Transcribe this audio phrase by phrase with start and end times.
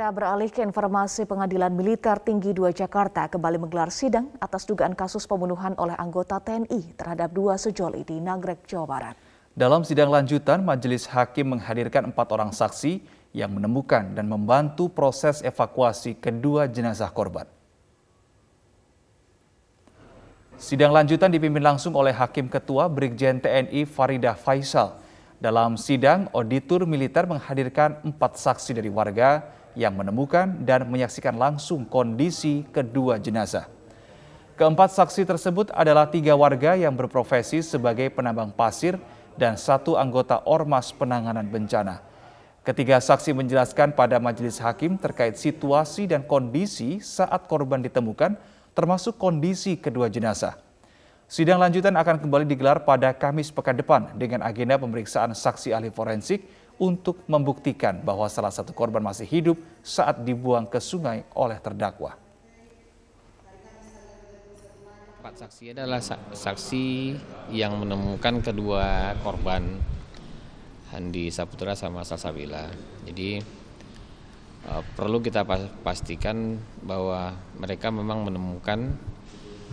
[0.00, 5.28] Kita beralih ke informasi pengadilan militer tinggi 2 Jakarta kembali menggelar sidang atas dugaan kasus
[5.28, 9.14] pembunuhan oleh anggota TNI terhadap dua sejoli di Nagrek, Jawa Barat.
[9.52, 13.04] Dalam sidang lanjutan, majelis hakim menghadirkan empat orang saksi
[13.36, 17.44] yang menemukan dan membantu proses evakuasi kedua jenazah korban.
[20.56, 24.96] Sidang lanjutan dipimpin langsung oleh Hakim Ketua Brigjen TNI Faridah Faisal.
[25.36, 32.66] Dalam sidang, auditor militer menghadirkan empat saksi dari warga yang menemukan dan menyaksikan langsung kondisi
[32.70, 33.66] kedua jenazah.
[34.60, 39.00] Keempat saksi tersebut adalah tiga warga yang berprofesi sebagai penambang pasir
[39.38, 42.04] dan satu anggota Ormas Penanganan Bencana.
[42.60, 48.36] Ketiga saksi menjelaskan pada majelis hakim terkait situasi dan kondisi saat korban ditemukan,
[48.76, 50.60] termasuk kondisi kedua jenazah.
[51.24, 56.44] Sidang lanjutan akan kembali digelar pada Kamis pekan depan dengan agenda pemeriksaan saksi ahli forensik
[56.80, 62.16] untuk membuktikan bahwa salah satu korban masih hidup saat dibuang ke sungai oleh terdakwa.
[65.20, 66.00] Empat saksi adalah
[66.32, 66.86] saksi
[67.52, 69.76] yang menemukan kedua korban
[70.88, 72.72] Handi Saputra sama Salsabila.
[73.04, 73.36] Jadi
[74.64, 75.44] uh, perlu kita
[75.84, 78.96] pastikan bahwa mereka memang menemukan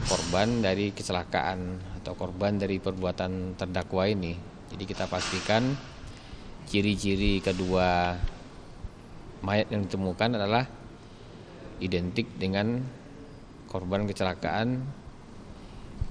[0.06, 4.36] korban dari kecelakaan atau korban dari perbuatan terdakwa ini.
[4.68, 5.96] Jadi kita pastikan
[6.68, 8.20] ciri-ciri kedua
[9.40, 10.68] mayat yang ditemukan adalah
[11.80, 12.84] identik dengan
[13.72, 14.84] korban kecelakaan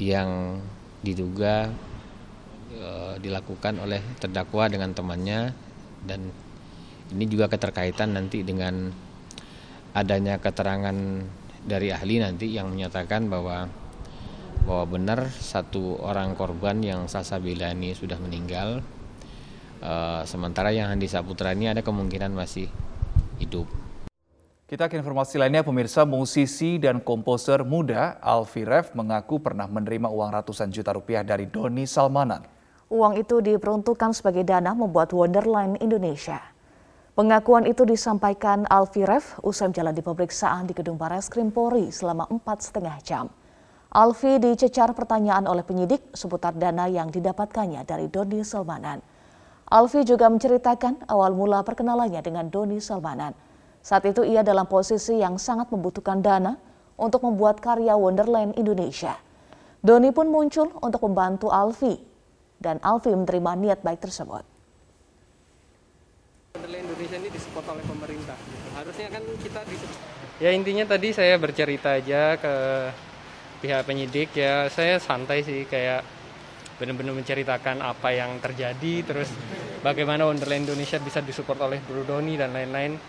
[0.00, 0.60] yang
[1.04, 1.68] diduga
[2.72, 5.52] e, dilakukan oleh terdakwa dengan temannya
[6.08, 6.32] dan
[7.12, 8.90] ini juga keterkaitan nanti dengan
[9.92, 10.96] adanya keterangan
[11.66, 13.68] dari ahli nanti yang menyatakan bahwa
[14.66, 18.82] bahwa benar satu orang korban yang Salsabila ini sudah meninggal
[19.80, 22.72] Uh, sementara yang Handi Saputra ini ada kemungkinan masih
[23.36, 23.68] hidup.
[24.66, 30.34] Kita ke informasi lainnya, pemirsa musisi dan komposer muda Alfi Ref mengaku pernah menerima uang
[30.34, 32.42] ratusan juta rupiah dari Doni Salmanan.
[32.90, 36.42] Uang itu diperuntukkan sebagai dana membuat Wonderland Indonesia.
[37.14, 42.26] Pengakuan itu disampaikan Alfi Ref usai jalan di pemeriksaan di Gedung Bares Krim Polri selama
[42.26, 43.30] empat setengah jam.
[43.94, 48.98] Alfi dicecar pertanyaan oleh penyidik seputar dana yang didapatkannya dari Doni Salmanan.
[49.66, 53.34] Alfi juga menceritakan awal mula perkenalannya dengan Doni Salmanan.
[53.82, 56.54] Saat itu ia dalam posisi yang sangat membutuhkan dana
[56.94, 59.18] untuk membuat karya Wonderland Indonesia.
[59.82, 61.98] Doni pun muncul untuk membantu Alfi
[62.62, 64.46] dan Alfi menerima niat baik tersebut.
[66.54, 68.38] Wonderland Indonesia ini disupport oleh pemerintah.
[68.78, 69.74] Harusnya kan kita di
[70.36, 72.54] Ya intinya tadi saya bercerita aja ke
[73.64, 76.04] pihak penyidik ya saya santai sih kayak
[76.76, 79.32] benar-benar menceritakan apa yang terjadi terus
[79.80, 83.00] bagaimana Wonderland Indonesia bisa disupport oleh Bro Doni dan lain-lain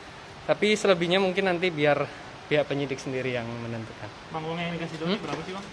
[0.48, 2.08] tapi selebihnya mungkin nanti biar
[2.48, 4.08] pihak penyidik sendiri yang menentukan.
[4.32, 5.24] Bang uang yang dikasih Doni hmm?
[5.28, 5.66] berapa sih bang?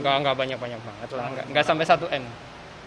[0.00, 2.24] Enggak, enggak banyak-banyak banget lah, enggak, enggak sampai 1 M.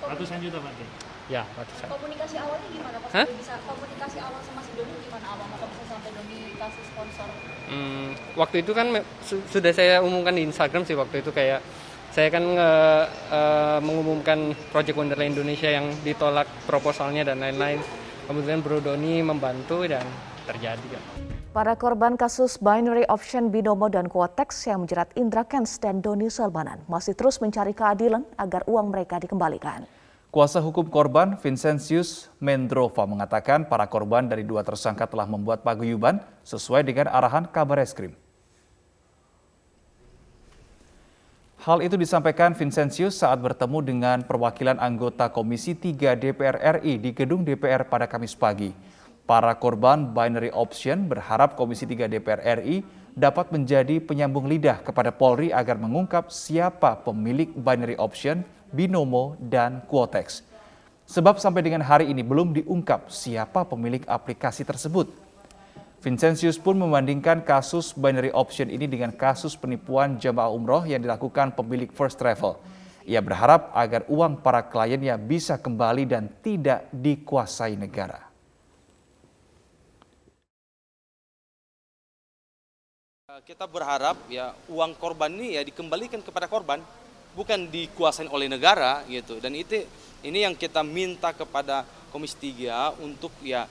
[0.02, 0.86] Ratusan juta berarti?
[1.30, 1.88] Ya, ratusan.
[1.94, 3.26] Komunikasi awalnya gimana Pas Hah?
[3.30, 7.28] bisa komunikasi awal sama si Doni gimana awal kok bisa sampai Doni kasih sponsor?
[7.70, 8.88] Hmm, waktu itu kan
[9.30, 11.62] sudah saya umumkan di Instagram sih waktu itu kayak
[12.12, 17.80] saya kan uh, mengumumkan Project Wonderland Indonesia yang ditolak proposalnya dan lain-lain.
[18.28, 20.04] Kemudian Bro Doni membantu dan
[20.46, 21.00] terjadi.
[21.52, 26.80] Para korban kasus binary option Binomo dan Quotex yang menjerat Indra Kents dan Doni Salmanan
[26.88, 29.84] masih terus mencari keadilan agar uang mereka dikembalikan.
[30.32, 36.88] Kuasa hukum korban Vincentius Mendrova mengatakan para korban dari dua tersangka telah membuat paguyuban sesuai
[36.88, 38.16] dengan arahan kabar eskrim.
[41.62, 47.46] Hal itu disampaikan Vincentius saat bertemu dengan perwakilan anggota Komisi 3 DPR RI di gedung
[47.46, 48.74] DPR pada Kamis pagi.
[49.30, 52.82] Para korban binary option berharap Komisi 3 DPR RI
[53.14, 58.42] dapat menjadi penyambung lidah kepada Polri agar mengungkap siapa pemilik binary option,
[58.74, 60.42] binomo, dan quotex.
[61.06, 65.14] Sebab sampai dengan hari ini belum diungkap siapa pemilik aplikasi tersebut.
[66.02, 71.94] Vincentius pun membandingkan kasus binary option ini dengan kasus penipuan jemaah umroh yang dilakukan pemilik
[71.94, 72.58] First Travel.
[73.06, 78.34] Ia berharap agar uang para kliennya bisa kembali dan tidak dikuasai negara.
[83.46, 86.82] Kita berharap ya uang korban ini ya dikembalikan kepada korban,
[87.38, 89.38] bukan dikuasai oleh negara gitu.
[89.38, 89.86] Dan itu
[90.26, 93.70] ini yang kita minta kepada Komisi 3 untuk ya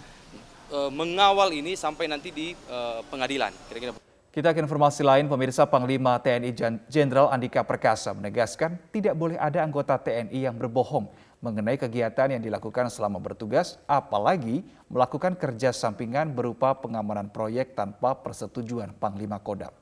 [0.95, 3.51] mengawal ini sampai nanti di uh, pengadilan.
[3.67, 3.99] Kira-kira.
[4.31, 6.55] Kita ke informasi lain, pemirsa Panglima TNI
[6.87, 11.11] Jenderal Andika Perkasa menegaskan tidak boleh ada anggota TNI yang berbohong
[11.43, 18.95] mengenai kegiatan yang dilakukan selama bertugas, apalagi melakukan kerja sampingan berupa pengamanan proyek tanpa persetujuan
[18.95, 19.73] Panglima Kodam.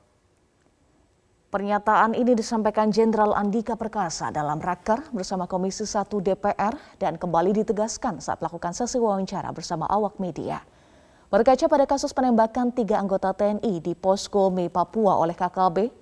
[1.49, 8.21] Pernyataan ini disampaikan Jenderal Andika Perkasa dalam raker bersama Komisi 1 DPR dan kembali ditegaskan
[8.21, 10.61] saat melakukan sesi wawancara bersama awak media.
[11.29, 15.93] Berkaca pada kasus penembakan tiga anggota TNI di pos Gome, Papua oleh KKB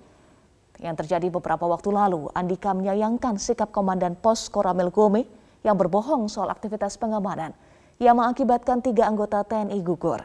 [0.80, 5.28] yang terjadi beberapa waktu lalu, Andika menyayangkan sikap Komandan Pos Koramil Gome
[5.60, 7.52] yang berbohong soal aktivitas pengamanan
[8.00, 10.24] yang mengakibatkan tiga anggota TNI gugur.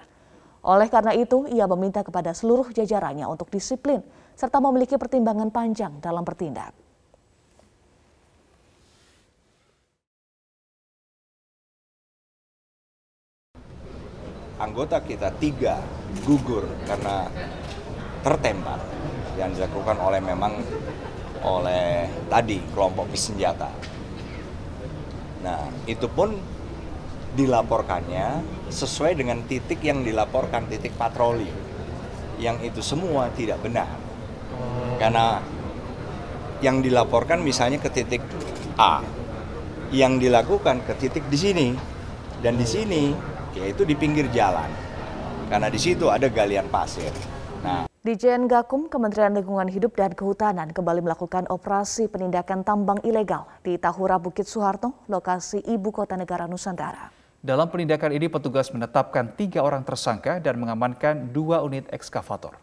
[0.64, 4.00] Oleh karena itu, ia meminta kepada seluruh jajarannya untuk disiplin
[4.40, 6.72] serta memiliki pertimbangan panjang dalam bertindak.
[14.64, 15.84] Anggota kita tiga
[16.24, 17.28] gugur karena
[18.24, 18.80] tertembak
[19.36, 20.64] yang dilakukan oleh memang
[21.44, 23.68] oleh tadi kelompok bersenjata.
[25.44, 26.40] Nah, itu pun
[27.36, 28.40] dilaporkannya
[28.72, 31.52] sesuai dengan titik yang dilaporkan titik patroli.
[32.40, 34.00] Yang itu semua tidak benar.
[34.96, 35.44] Karena
[36.64, 38.24] yang dilaporkan misalnya ke titik
[38.80, 39.04] A,
[39.92, 41.68] yang dilakukan ke titik di sini
[42.40, 44.70] dan di sini yaitu di pinggir jalan.
[45.48, 47.14] Karena di situ ada galian pasir.
[47.64, 53.80] Nah, Dijen Gakum Kementerian Lingkungan Hidup dan Kehutanan kembali melakukan operasi penindakan tambang ilegal di
[53.80, 57.16] Tahura Bukit Soeharto, lokasi ibu kota negara Nusantara.
[57.40, 62.60] Dalam penindakan ini petugas menetapkan tiga orang tersangka dan mengamankan dua unit ekskavator.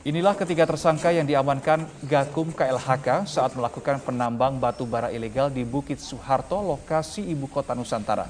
[0.00, 6.00] Inilah ketiga tersangka yang diamankan Gakum KLHK saat melakukan penambang batu bara ilegal di Bukit
[6.00, 8.24] Soeharto, lokasi ibu kota Nusantara.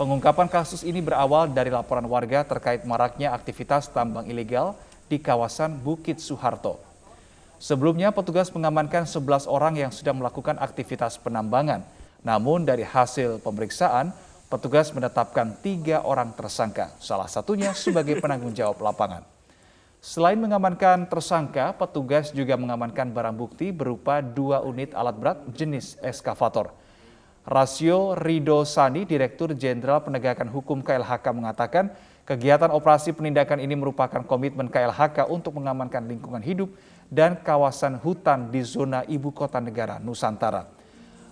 [0.00, 4.72] Pengungkapan kasus ini berawal dari laporan warga terkait maraknya aktivitas tambang ilegal
[5.12, 6.80] di kawasan Bukit Soeharto.
[7.60, 11.84] Sebelumnya petugas mengamankan 11 orang yang sudah melakukan aktivitas penambangan.
[12.24, 14.16] Namun dari hasil pemeriksaan,
[14.48, 19.31] petugas menetapkan tiga orang tersangka, salah satunya sebagai penanggung jawab lapangan.
[20.02, 26.74] Selain mengamankan tersangka, petugas juga mengamankan barang bukti berupa dua unit alat berat jenis eskavator.
[27.46, 31.94] Rasio Rido Sani, Direktur Jenderal Penegakan Hukum KLHK mengatakan,
[32.26, 36.74] kegiatan operasi penindakan ini merupakan komitmen KLHK untuk mengamankan lingkungan hidup
[37.06, 40.66] dan kawasan hutan di zona ibu kota negara Nusantara.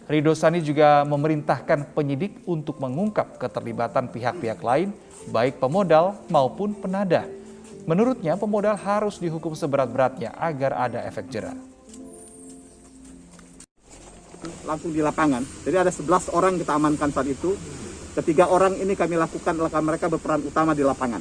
[0.06, 4.94] Rido Sani juga memerintahkan penyidik untuk mengungkap keterlibatan pihak-pihak lain,
[5.34, 7.39] baik pemodal maupun penadah
[7.90, 11.58] Menurutnya, pemodal harus dihukum seberat-beratnya agar ada efek jerah.
[14.62, 15.42] Langsung di lapangan.
[15.66, 17.58] Jadi ada 11 orang kita amankan saat itu.
[18.14, 21.18] Ketiga orang ini kami lakukan mereka berperan utama di lapangan.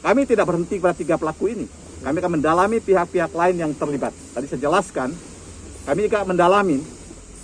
[0.00, 1.68] Kami tidak berhenti pada tiga pelaku ini.
[2.00, 4.16] Kami akan mendalami pihak-pihak lain yang terlibat.
[4.32, 5.12] Tadi saya jelaskan,
[5.84, 6.80] kami juga mendalami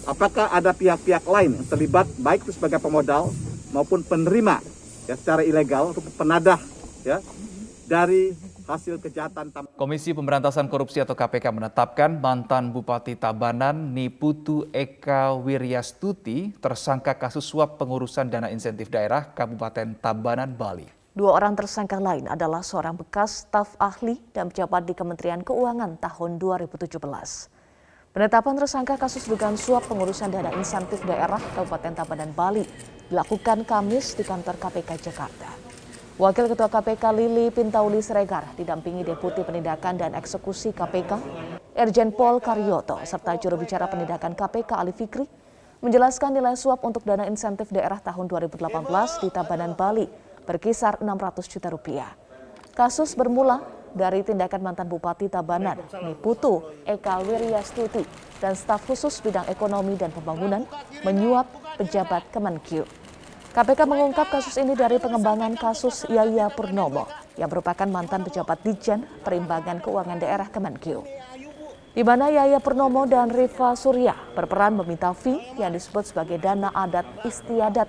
[0.09, 3.29] apakah ada pihak-pihak lain yang terlibat baik itu sebagai pemodal
[3.77, 4.65] maupun penerima
[5.05, 6.57] ya secara ilegal untuk penadah
[7.05, 7.21] ya
[7.89, 8.37] dari
[8.69, 9.49] hasil kejahatan.
[9.81, 17.81] Komisi Pemberantasan Korupsi atau KPK menetapkan mantan Bupati Tabanan Niputu Eka Wiryastuti tersangka kasus suap
[17.81, 20.85] pengurusan dana insentif daerah Kabupaten Tabanan, Bali.
[21.17, 26.39] Dua orang tersangka lain adalah seorang bekas staf ahli dan pejabat di Kementerian Keuangan tahun
[26.39, 26.95] 2017.
[28.15, 32.63] Penetapan tersangka kasus dugaan suap pengurusan dana insentif daerah Kabupaten Tabanan, Bali
[33.11, 35.78] dilakukan Kamis di kantor KPK Jakarta.
[36.19, 41.15] Wakil Ketua KPK Lili Pintauli Sregar didampingi Deputi Penindakan dan Eksekusi KPK,
[41.79, 45.23] Erjen Pol Karyoto, serta juru bicara penindakan KPK Ali Fikri,
[45.79, 48.67] menjelaskan nilai suap untuk dana insentif daerah tahun 2018
[49.23, 50.11] di Tabanan, Bali
[50.43, 52.11] berkisar 600 juta rupiah.
[52.75, 53.63] Kasus bermula
[53.95, 58.03] dari tindakan mantan Bupati Tabanan, Niputu Eka Wiryastuti,
[58.43, 60.67] dan staf khusus bidang ekonomi dan pembangunan
[61.07, 61.47] menyuap
[61.79, 63.08] pejabat Kemenkyu.
[63.49, 67.09] KPK mengungkap kasus ini dari pengembangan kasus Yaya Purnomo
[67.41, 71.01] yang merupakan mantan pejabat Dijen Perimbangan Keuangan Daerah Kemenkeu.
[71.97, 77.09] Di mana Yaya Purnomo dan Riva Surya berperan meminta fee yang disebut sebagai dana adat
[77.25, 77.89] istiadat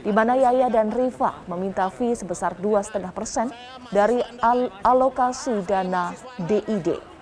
[0.00, 3.52] di mana Yaya dan Riva meminta fee sebesar 2,5 persen
[3.92, 7.13] dari al alokasi dana DID.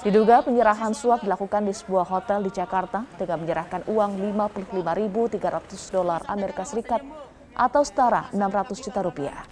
[0.00, 6.64] Diduga penyerahan suap dilakukan di sebuah hotel di Jakarta dengan menyerahkan uang 55.300 dolar Amerika
[6.64, 7.04] Serikat
[7.52, 9.44] atau setara 600 juta rupiah.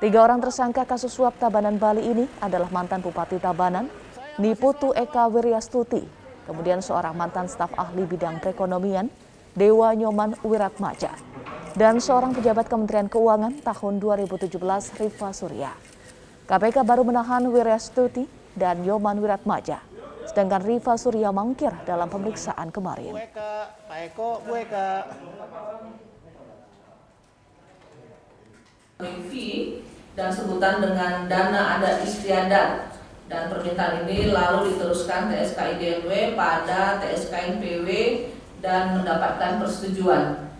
[0.00, 3.84] Tiga orang tersangka kasus suap Tabanan Bali ini adalah mantan Bupati Tabanan,
[4.40, 6.00] Niputu Eka Wiryastuti,
[6.48, 9.12] kemudian seorang mantan staf ahli bidang perekonomian,
[9.52, 11.12] Dewa Nyoman Wiratmaja,
[11.76, 14.56] dan seorang pejabat Kementerian Keuangan tahun 2017
[15.04, 15.76] Riva Surya.
[16.48, 19.92] KPK baru menahan Wiryastuti dan Yoman Wiratmaja
[20.32, 23.12] sedangkan Riva Surya mangkir dalam pemeriksaan kemarin.
[23.12, 24.40] Pak Eko,
[30.12, 32.94] dan sebutan dengan dana adat istiadat
[33.32, 37.88] dan permintaan ini lalu diteruskan TSK IDNW pada TSK NPW
[38.60, 40.51] dan mendapatkan persetujuan.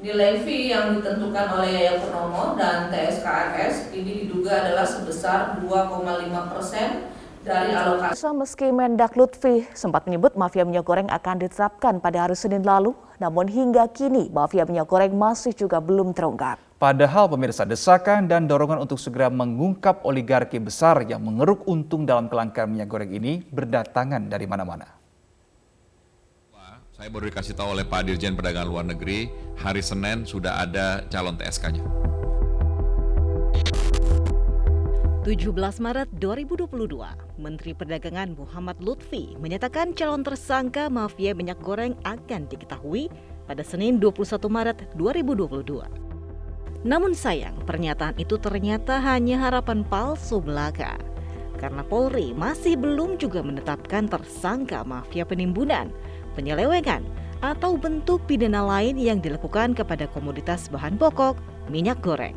[0.00, 6.00] Nilai fee yang ditentukan oleh Yaya Purnomo dan TSKRS ini diduga adalah sebesar 2,5
[6.48, 7.04] persen
[7.44, 8.24] dari alokasi.
[8.32, 13.44] Meski Mendak Lutfi sempat menyebut mafia minyak goreng akan ditetapkan pada hari Senin lalu, namun
[13.44, 16.56] hingga kini mafia minyak goreng masih juga belum terungkap.
[16.80, 22.72] Padahal pemirsa desakan dan dorongan untuk segera mengungkap oligarki besar yang mengeruk untung dalam kelangkaan
[22.72, 24.99] minyak goreng ini berdatangan dari mana-mana.
[27.00, 31.32] Saya baru dikasih tahu oleh Pak Dirjen Perdagangan Luar Negeri, hari Senin sudah ada calon
[31.32, 31.80] TSK-nya.
[35.24, 35.48] 17
[35.80, 43.08] Maret 2022, Menteri Perdagangan Muhammad Lutfi menyatakan calon tersangka mafia minyak goreng akan diketahui
[43.48, 46.84] pada Senin 21 Maret 2022.
[46.84, 51.00] Namun sayang, pernyataan itu ternyata hanya harapan palsu belaka.
[51.56, 55.92] Karena Polri masih belum juga menetapkan tersangka mafia penimbunan,
[56.40, 57.04] penyelewengan,
[57.44, 61.36] atau bentuk pidana lain yang dilakukan kepada komoditas bahan pokok
[61.68, 62.32] minyak goreng.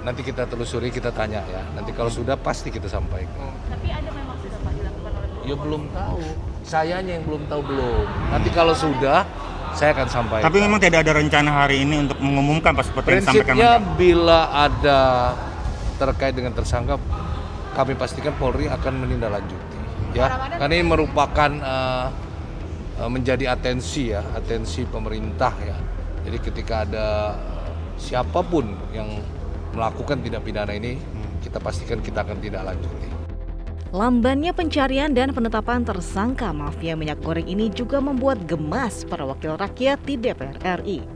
[0.00, 1.60] Nanti kita telusuri, kita tanya ya.
[1.76, 3.52] Nanti kalau sudah pasti kita sampaikan.
[3.68, 6.20] Tapi ada memang sudah Pak dilakukan oleh Ya belum tahu.
[6.64, 8.06] Sayanya yang belum tahu belum.
[8.32, 9.28] Nanti kalau sudah,
[9.76, 10.44] saya akan sampaikan.
[10.48, 14.40] Tapi memang tidak ada rencana hari ini untuk mengumumkan Pak seperti yang disampaikan Prinsipnya bila
[14.54, 15.00] ada
[16.00, 16.96] terkait dengan tersangka,
[17.76, 19.76] kami pastikan Polri akan menindaklanjuti.
[20.16, 22.08] Ya, karena ini merupakan uh,
[23.04, 25.76] menjadi atensi ya, atensi pemerintah ya.
[26.24, 29.20] Jadi ketika ada uh, siapa pun yang
[29.76, 30.96] melakukan tindak pidana ini,
[31.44, 33.08] kita pastikan kita akan tidak lanjuti.
[33.94, 40.02] Lambannya pencarian dan penetapan tersangka mafia minyak goreng ini juga membuat gemas para wakil rakyat
[40.02, 41.06] di DPR RI.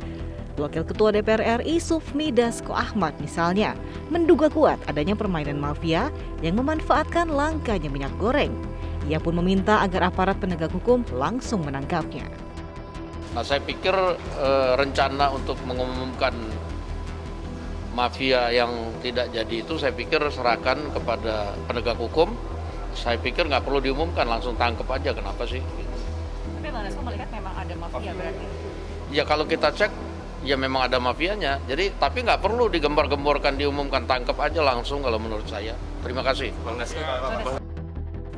[0.54, 3.75] Wakil Ketua DPR RI Sufmi Dasko Ahmad misalnya
[4.12, 6.12] menduga kuat adanya permainan mafia
[6.44, 8.54] yang memanfaatkan langkanya minyak goreng.
[9.09, 12.28] Ia pun meminta agar aparat penegak hukum langsung menangkapnya.
[13.30, 13.95] Nah, saya pikir
[14.37, 16.35] eh, rencana untuk mengumumkan
[17.95, 18.71] mafia yang
[19.02, 22.35] tidak jadi itu saya pikir serahkan kepada penegak hukum.
[22.90, 25.14] Saya pikir nggak perlu diumumkan, langsung tangkap aja.
[25.14, 25.62] Kenapa sih?
[25.62, 28.45] Tapi Bang Dasko melihat memang ada mafia berarti.
[29.14, 29.90] Ya kalau kita cek,
[30.42, 31.62] ya memang ada mafianya.
[31.71, 35.78] Jadi tapi nggak perlu digembar-gemborkan, diumumkan, tangkap aja langsung kalau menurut saya.
[36.02, 36.50] Terima kasih.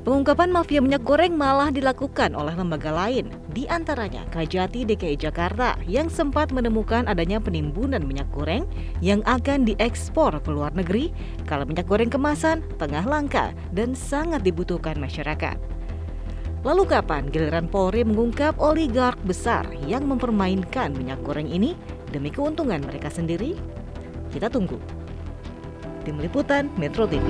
[0.02, 6.10] Pengungkapan mafia minyak goreng malah dilakukan oleh lembaga lain, di antaranya Kajati DKI Jakarta yang
[6.10, 8.66] sempat menemukan adanya penimbunan minyak goreng
[8.98, 11.14] yang akan diekspor ke luar negeri
[11.46, 15.54] kalau minyak goreng kemasan tengah langka dan sangat dibutuhkan masyarakat.
[16.66, 21.78] Lalu kapan giliran Polri mengungkap oligark besar yang mempermainkan minyak goreng ini
[22.10, 23.54] demi keuntungan mereka sendiri?
[24.34, 24.82] Kita tunggu.
[26.02, 27.22] Tim Liputan Metro TV.